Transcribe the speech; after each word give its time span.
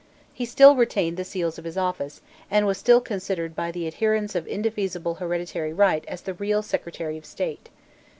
He 0.33 0.45
still 0.47 0.75
retained 0.75 1.15
the 1.17 1.23
seals 1.23 1.59
of 1.59 1.63
his 1.63 1.77
office, 1.77 2.21
and 2.49 2.65
was 2.65 2.79
still 2.79 3.01
considered 3.01 3.55
by 3.55 3.69
the 3.69 3.85
adherents 3.85 4.33
of 4.33 4.47
indefeasible 4.47 5.13
hereditary 5.21 5.73
right 5.73 6.03
as 6.07 6.21
the 6.21 6.33
real 6.33 6.63
Secretary 6.63 7.19
of 7.19 7.25
State. 7.27 7.69